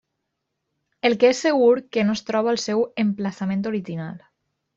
El 1.09 1.15
que 1.23 1.29
és 1.33 1.41
segur 1.45 1.69
que 1.97 2.07
no 2.07 2.15
es 2.21 2.25
troba 2.31 2.51
al 2.55 2.59
seu 2.65 2.83
emplaçament 3.05 3.63
original. 3.75 4.19